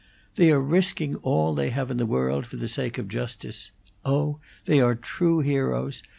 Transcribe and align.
They 0.35 0.49
are 0.51 0.59
risking 0.59 1.13
all 1.17 1.53
they 1.53 1.69
have 1.69 1.91
in 1.91 1.97
the 1.97 2.07
world 2.07 2.47
for 2.47 2.57
the 2.57 2.67
sake 2.67 2.97
of 2.97 3.07
justice! 3.07 3.69
Oh, 4.03 4.39
they 4.65 4.81
are 4.81 4.95
true 4.95 5.41
heroes! 5.41 6.01